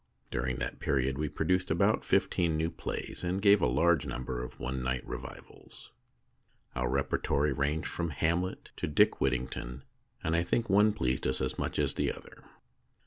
During 0.31 0.55
that 0.55 0.79
period 0.79 1.19
we 1.19 1.29
produced 1.29 1.69
about 1.69 2.03
fifteen 2.03 2.57
new 2.57 2.71
plays, 2.71 3.23
and 3.23 3.39
gave 3.39 3.61
a 3.61 3.67
large 3.67 4.07
number 4.07 4.41
of 4.43 4.59
one 4.59 4.81
night 4.81 5.05
revivals. 5.07 5.91
Our 6.75 6.89
repertory 6.89 7.53
ranged 7.53 7.87
from 7.87 8.09
"Hamlet" 8.09 8.71
to 8.77 8.87
"Dick 8.87 9.21
Whittington," 9.21 9.83
and 10.23 10.35
I 10.35 10.41
think 10.41 10.71
one 10.71 10.91
pleased 10.91 11.27
us 11.27 11.39
as 11.39 11.59
much 11.59 11.77
as 11.77 11.93
the 11.93 12.11
other. 12.11 12.45